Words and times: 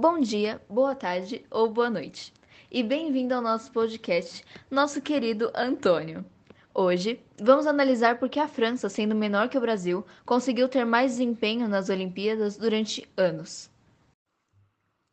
Bom 0.00 0.20
dia, 0.20 0.62
boa 0.70 0.94
tarde 0.94 1.44
ou 1.50 1.68
boa 1.68 1.90
noite. 1.90 2.32
E 2.70 2.84
bem-vindo 2.84 3.34
ao 3.34 3.42
nosso 3.42 3.72
podcast, 3.72 4.44
nosso 4.70 5.02
querido 5.02 5.50
Antônio. 5.52 6.24
Hoje, 6.72 7.20
vamos 7.36 7.66
analisar 7.66 8.16
por 8.16 8.28
que 8.28 8.38
a 8.38 8.46
França, 8.46 8.88
sendo 8.88 9.16
menor 9.16 9.48
que 9.48 9.58
o 9.58 9.60
Brasil, 9.60 10.06
conseguiu 10.24 10.68
ter 10.68 10.84
mais 10.84 11.16
desempenho 11.16 11.66
nas 11.66 11.88
Olimpíadas 11.88 12.56
durante 12.56 13.10
anos. 13.16 13.68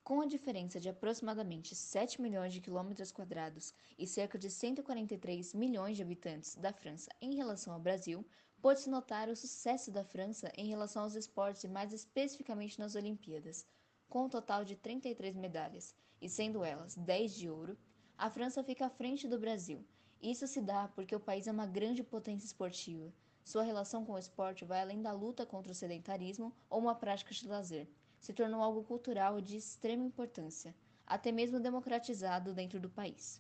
Com 0.04 0.22
a 0.22 0.28
diferença 0.28 0.80
de 0.80 0.88
aproximadamente 0.88 1.74
7 1.74 2.22
milhões 2.22 2.54
de 2.54 2.62
quilômetros 2.62 3.12
quadrados 3.12 3.74
e 3.98 4.06
cerca 4.06 4.38
de 4.38 4.52
143 4.52 5.56
milhões 5.56 5.98
de 5.98 6.04
habitantes 6.04 6.56
da 6.58 6.72
França 6.72 7.10
em 7.20 7.34
relação 7.34 7.74
ao 7.74 7.80
Brasil, 7.80 8.24
pode-se 8.62 8.88
notar 8.88 9.30
o 9.30 9.36
sucesso 9.36 9.90
da 9.90 10.04
França 10.04 10.52
em 10.56 10.68
relação 10.68 11.02
aos 11.02 11.16
esportes 11.16 11.64
e 11.64 11.68
mais 11.68 11.92
especificamente 11.92 12.78
nas 12.78 12.94
Olimpíadas. 12.94 13.66
Com 14.10 14.26
um 14.26 14.30
total 14.30 14.64
de 14.64 14.76
33 14.76 15.36
medalhas, 15.36 15.96
e 16.22 16.30
sendo 16.30 16.64
elas 16.64 16.96
10 16.96 17.36
de 17.36 17.50
ouro, 17.50 17.78
a 18.18 18.30
França 18.30 18.64
fica 18.64 18.86
à 18.86 18.90
frente 18.90 19.28
do 19.28 19.40
Brasil. 19.40 19.86
Isso 20.22 20.48
se 20.48 20.62
dá 20.62 20.88
porque 20.88 21.16
o 21.16 21.20
país 21.20 21.48
é 21.48 21.52
uma 21.52 21.66
grande 21.66 22.04
potência 22.04 22.46
esportiva. 22.46 23.14
Sua 23.44 23.64
relação 23.64 24.04
com 24.04 24.14
o 24.14 24.18
esporte 24.18 24.66
vai 24.66 24.82
além 24.82 25.02
da 25.02 25.12
luta 25.12 25.46
contra 25.46 25.72
o 25.72 25.76
sedentarismo 25.76 26.52
ou 26.70 26.80
uma 26.80 26.96
prática 26.96 27.34
de 27.34 27.48
lazer. 27.48 27.88
Se 28.20 28.34
tornou 28.34 28.62
algo 28.64 28.84
cultural 28.84 29.40
de 29.40 29.58
extrema 29.58 30.04
importância, 30.04 30.76
até 31.06 31.32
mesmo 31.32 31.60
democratizado 31.60 32.54
dentro 32.54 32.80
do 32.80 32.90
país. 32.90 33.40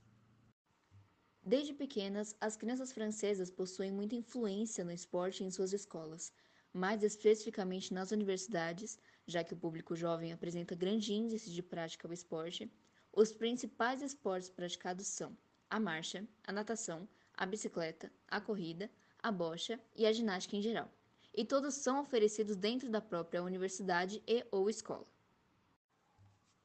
Desde 1.43 1.73
pequenas, 1.73 2.35
as 2.41 2.55
crianças 2.55 2.91
francesas 2.91 3.49
possuem 3.49 3.91
muita 3.91 4.15
influência 4.15 4.83
no 4.83 4.91
esporte 4.91 5.43
em 5.43 5.49
suas 5.49 5.73
escolas, 5.73 6.31
mais 6.75 7.01
especificamente 7.03 7.93
nas 7.93 8.11
universidades, 8.11 8.99
já 9.25 9.45
que 9.45 9.53
o 9.53 9.57
público 9.57 9.95
jovem 9.95 10.33
apresenta 10.33 10.75
grande 10.75 11.13
índice 11.13 11.49
de 11.49 11.63
prática 11.63 12.05
ao 12.05 12.13
esporte, 12.13 12.69
os 13.13 13.31
principais 13.31 14.01
esportes 14.01 14.49
praticados 14.49 15.07
são 15.07 15.37
a 15.69 15.79
marcha, 15.79 16.27
a 16.43 16.51
natação, 16.51 17.07
a 17.33 17.45
bicicleta, 17.45 18.11
a 18.27 18.41
corrida, 18.41 18.91
a 19.23 19.31
bocha 19.31 19.79
e 19.95 20.05
a 20.05 20.11
ginástica 20.11 20.57
em 20.57 20.61
geral. 20.61 20.91
E 21.33 21.45
todos 21.45 21.75
são 21.75 22.01
oferecidos 22.01 22.57
dentro 22.57 22.89
da 22.89 22.99
própria 22.99 23.41
universidade 23.41 24.21
e 24.27 24.45
ou 24.51 24.69
escola. 24.69 25.07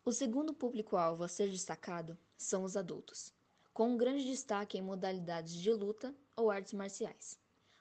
O 0.05 0.11
segundo 0.11 0.53
público-alvo 0.53 1.23
a 1.23 1.29
ser 1.29 1.49
destacado 1.49 2.19
são 2.37 2.65
os 2.65 2.77
adultos, 2.77 3.33
com 3.73 3.91
um 3.91 3.97
grande 3.97 4.25
destaque 4.25 4.77
em 4.77 4.83
modalidades 4.83 5.55
de 5.55 5.73
luta 5.73 6.13
ou 6.35 6.51
artes 6.51 6.73
marciais. 6.73 7.40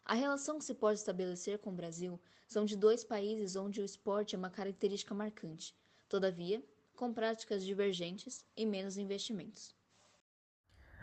A 0.09 0.15
relação 0.15 0.57
que 0.57 0.65
se 0.65 0.73
pode 0.73 0.97
estabelecer 0.97 1.59
com 1.59 1.69
o 1.69 1.75
Brasil 1.75 2.19
são 2.47 2.65
de 2.65 2.75
dois 2.75 3.03
países 3.03 3.55
onde 3.55 3.79
o 3.79 3.85
esporte 3.85 4.33
é 4.33 4.39
uma 4.39 4.49
característica 4.49 5.13
marcante, 5.13 5.71
todavia, 6.09 6.63
com 6.95 7.13
práticas 7.13 7.63
divergentes 7.63 8.43
e 8.57 8.65
menos 8.65 8.97
investimentos. 8.97 9.71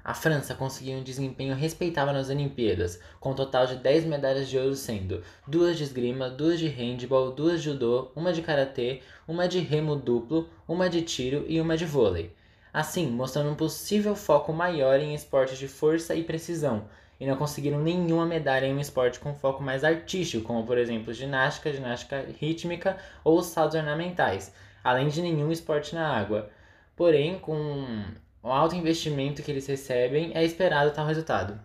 A 0.03 0.13
França 0.13 0.57
conseguiu 0.57 0.99
um 0.99 1.05
desempenho 1.05 1.55
respeitável 1.55 2.13
nas 2.13 2.31
Olimpíadas, 2.31 2.99
com 3.21 3.31
um 3.31 3.35
total 3.37 3.69
de 3.69 3.77
10 3.77 4.07
medalhas 4.07 4.49
de 4.49 4.59
ouro 4.59 4.75
sendo 4.75 5.23
duas 5.47 5.77
de 5.77 5.85
esgrima, 5.85 6.29
duas 6.29 6.59
de 6.59 6.67
handball, 6.67 7.31
duas 7.31 7.61
de 7.61 7.67
judô, 7.67 8.11
uma 8.17 8.33
de 8.33 8.43
karatê, 8.43 9.03
uma 9.29 9.47
de 9.47 9.61
remo 9.61 9.95
duplo, 9.95 10.51
uma 10.67 10.91
de 10.91 11.03
tiro 11.03 11.45
e 11.47 11.61
uma 11.61 11.77
de 11.77 11.85
vôlei. 11.85 12.35
Assim, 12.73 13.07
mostrando 13.07 13.51
um 13.51 13.55
possível 13.55 14.17
foco 14.17 14.53
maior 14.53 14.99
em 14.99 15.15
esportes 15.15 15.59
de 15.59 15.69
força 15.69 16.17
e 16.17 16.25
precisão, 16.25 16.89
e 17.19 17.27
não 17.27 17.37
conseguiram 17.37 17.81
nenhuma 17.81 18.27
medalha 18.27 18.67
em 18.67 18.75
um 18.75 18.81
esporte 18.81 19.19
com 19.19 19.35
foco 19.35 19.63
mais 19.63 19.85
artístico, 19.85 20.45
como 20.45 20.67
por 20.67 20.79
exemplo 20.79 21.13
ginástica, 21.13 21.73
ginástica 21.73 22.27
rítmica 22.39 22.99
ou 23.25 23.43
saltos 23.43 23.77
ornamentais, 23.77 24.53
além 24.85 25.09
de 25.09 25.23
nenhum 25.23 25.51
esporte 25.51 25.95
na 25.95 26.09
água. 26.09 26.51
Porém, 26.95 27.39
com 27.39 28.05
o 28.43 28.49
alto 28.49 28.77
investimento 28.77 29.43
que 29.43 29.51
eles 29.51 29.67
recebem, 29.67 30.33
é 30.35 30.45
esperado 30.45 30.93
tal 30.93 31.07
resultado. 31.07 31.59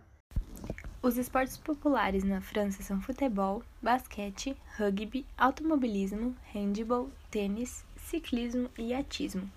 Os 1.04 1.18
esportes 1.18 1.58
populares 1.58 2.24
na 2.24 2.42
França 2.42 2.84
são 2.84 3.02
futebol, 3.02 3.64
basquete, 3.82 4.56
rugby, 4.78 5.26
automobilismo, 5.36 6.36
handball, 6.54 7.10
tênis, 7.32 7.84
ciclismo 7.98 8.70
e 8.78 8.94
atismo. 8.94 9.50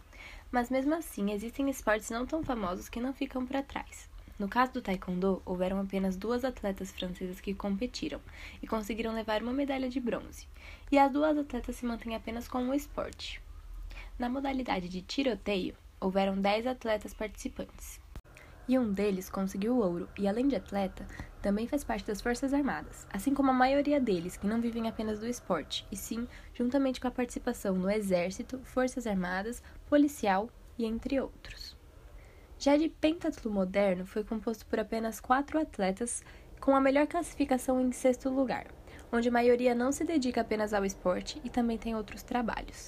Mas 0.50 0.70
mesmo 0.70 0.94
assim, 0.94 1.32
existem 1.32 1.68
esportes 1.68 2.08
não 2.08 2.24
tão 2.24 2.42
famosos 2.42 2.88
que 2.88 3.00
não 3.00 3.12
ficam 3.12 3.44
para 3.44 3.62
trás. 3.62 4.08
No 4.38 4.48
caso 4.48 4.72
do 4.72 4.82
taekwondo, 4.82 5.40
houveram 5.44 5.78
apenas 5.78 6.16
duas 6.16 6.44
atletas 6.44 6.90
francesas 6.90 7.40
que 7.40 7.54
competiram 7.54 8.20
e 8.60 8.66
conseguiram 8.66 9.14
levar 9.14 9.42
uma 9.42 9.52
medalha 9.52 9.88
de 9.88 10.00
bronze, 10.00 10.48
e 10.90 10.98
as 10.98 11.12
duas 11.12 11.38
atletas 11.38 11.76
se 11.76 11.86
mantêm 11.86 12.16
apenas 12.16 12.48
com 12.48 12.68
o 12.68 12.74
esporte. 12.74 13.40
Na 14.18 14.28
modalidade 14.28 14.88
de 14.88 15.02
tiroteio, 15.02 15.76
houveram 16.00 16.40
10 16.40 16.66
atletas 16.66 17.14
participantes. 17.14 18.00
E 18.66 18.78
um 18.78 18.92
deles 18.92 19.28
conseguiu 19.28 19.76
ouro, 19.76 20.08
e 20.18 20.26
além 20.26 20.48
de 20.48 20.56
atleta, 20.56 21.06
também 21.42 21.68
faz 21.68 21.84
parte 21.84 22.06
das 22.06 22.20
Forças 22.20 22.54
Armadas, 22.54 23.06
assim 23.12 23.34
como 23.34 23.50
a 23.50 23.54
maioria 23.54 24.00
deles 24.00 24.36
que 24.36 24.46
não 24.46 24.60
vivem 24.60 24.88
apenas 24.88 25.20
do 25.20 25.28
esporte, 25.28 25.86
e 25.92 25.96
sim 25.96 26.26
juntamente 26.54 27.00
com 27.00 27.06
a 27.06 27.10
participação 27.10 27.74
no 27.74 27.90
Exército, 27.90 28.58
Forças 28.64 29.06
Armadas, 29.06 29.62
Policial 29.86 30.48
e 30.78 30.86
entre 30.86 31.20
outros. 31.20 31.73
Já 32.58 32.76
de 32.76 32.88
pentatlo 32.88 33.50
moderno, 33.50 34.06
foi 34.06 34.24
composto 34.24 34.64
por 34.66 34.78
apenas 34.78 35.20
quatro 35.20 35.58
atletas 35.58 36.22
com 36.60 36.74
a 36.74 36.80
melhor 36.80 37.06
classificação 37.06 37.80
em 37.80 37.92
sexto 37.92 38.30
lugar, 38.30 38.66
onde 39.12 39.28
a 39.28 39.32
maioria 39.32 39.74
não 39.74 39.92
se 39.92 40.04
dedica 40.04 40.40
apenas 40.40 40.72
ao 40.72 40.84
esporte 40.84 41.40
e 41.44 41.50
também 41.50 41.76
tem 41.76 41.94
outros 41.94 42.22
trabalhos. 42.22 42.86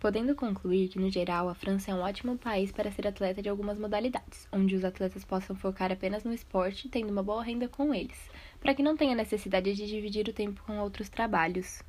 Podendo 0.00 0.34
concluir 0.34 0.88
que, 0.88 0.98
no 0.98 1.08
geral, 1.08 1.48
a 1.48 1.54
França 1.54 1.92
é 1.92 1.94
um 1.94 2.00
ótimo 2.00 2.36
país 2.36 2.72
para 2.72 2.90
ser 2.90 3.06
atleta 3.06 3.40
de 3.40 3.48
algumas 3.48 3.78
modalidades, 3.78 4.48
onde 4.50 4.74
os 4.74 4.84
atletas 4.84 5.24
possam 5.24 5.54
focar 5.54 5.92
apenas 5.92 6.24
no 6.24 6.32
esporte, 6.32 6.88
tendo 6.88 7.12
uma 7.12 7.22
boa 7.22 7.44
renda 7.44 7.68
com 7.68 7.94
eles, 7.94 8.18
para 8.58 8.74
que 8.74 8.82
não 8.82 8.96
tenha 8.96 9.14
necessidade 9.14 9.72
de 9.72 9.86
dividir 9.86 10.26
o 10.26 10.32
tempo 10.32 10.60
com 10.66 10.80
outros 10.80 11.08
trabalhos. 11.08 11.80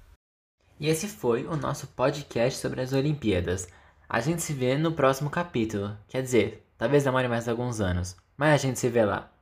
E 0.80 0.88
esse 0.88 1.08
foi 1.08 1.48
o 1.48 1.58
nosso 1.58 1.88
podcast 1.88 2.60
sobre 2.60 2.82
as 2.82 2.94
Olimpíadas. 2.94 3.68
A 4.08 4.20
gente 4.20 4.44
se 4.44 4.54
vê 4.54 4.78
no 4.78 4.92
próximo 4.92 5.32
capítulo, 5.32 5.98
quer 6.08 6.22
dizer, 6.22 6.63
Talvez 6.78 7.04
demore 7.04 7.28
mais 7.28 7.48
alguns 7.50 7.82
anos, 7.82 8.16
mas 8.38 8.54
a 8.54 8.58
gente 8.58 8.80
se 8.80 8.90
vê 8.90 9.04
lá. 9.06 9.33